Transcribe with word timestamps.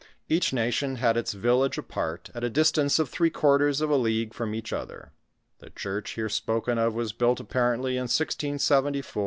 Each 0.27 0.51
nation 0.51 0.95
had 0.95 1.15
its 1.15 1.33
village 1.33 1.77
apart, 1.77 2.31
at 2.33 2.43
a 2.43 2.49
distance 2.49 2.97
of 2.97 3.07
three 3.07 3.29
quarters 3.29 3.81
of 3.81 3.91
a 3.91 3.95
league 3.95 4.33
from 4.33 4.55
each 4.55 4.73
other. 4.73 5.11
The 5.59 5.69
church 5.69 6.13
here 6.15 6.27
spoken 6.27 6.79
of 6.79 6.95
was 6.95 7.13
built 7.13 7.39
apparently 7.39 7.97
in 7.97 8.09
1674, 8.09 8.81
while 8.81 8.97
F. 8.97 9.17